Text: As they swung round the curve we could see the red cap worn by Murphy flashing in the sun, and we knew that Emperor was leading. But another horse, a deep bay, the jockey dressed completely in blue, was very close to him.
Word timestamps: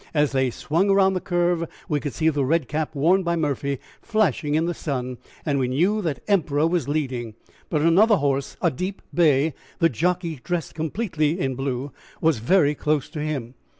As 0.15 0.31
they 0.31 0.49
swung 0.49 0.89
round 0.89 1.15
the 1.15 1.21
curve 1.21 1.67
we 1.87 1.99
could 1.99 2.15
see 2.15 2.27
the 2.29 2.43
red 2.43 2.67
cap 2.67 2.95
worn 2.95 3.21
by 3.21 3.35
Murphy 3.35 3.77
flashing 4.01 4.55
in 4.55 4.65
the 4.65 4.73
sun, 4.73 5.19
and 5.45 5.59
we 5.59 5.67
knew 5.67 6.01
that 6.01 6.23
Emperor 6.27 6.65
was 6.65 6.87
leading. 6.87 7.35
But 7.69 7.83
another 7.83 8.15
horse, 8.15 8.57
a 8.63 8.71
deep 8.71 9.03
bay, 9.13 9.53
the 9.77 9.89
jockey 9.89 10.39
dressed 10.43 10.73
completely 10.73 11.39
in 11.39 11.53
blue, 11.53 11.91
was 12.19 12.39
very 12.39 12.73
close 12.73 13.09
to 13.09 13.19
him. 13.21 13.53